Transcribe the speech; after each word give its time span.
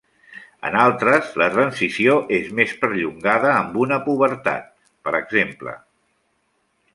En 0.67 0.75
altres 0.83 1.27
la 1.41 1.49
transició 1.57 2.15
és 2.37 2.49
més 2.61 2.73
perllongada 2.85 3.51
amb 3.59 3.77
una 3.83 4.01
pubertat, 4.09 4.73
per 5.09 5.15
exemple. 5.21 5.77